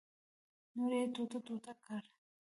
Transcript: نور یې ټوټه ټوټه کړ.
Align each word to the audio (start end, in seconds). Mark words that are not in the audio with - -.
نور 0.75 0.91
یې 0.99 1.05
ټوټه 1.13 1.39
ټوټه 1.45 1.73
کړ. 1.85 2.03